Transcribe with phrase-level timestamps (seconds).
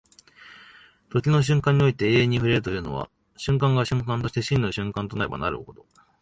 [1.09, 3.07] 時の瞬間において永遠に触れるというのは、
[3.37, 5.85] 瞬間が瞬間として真の瞬間となればなるほど、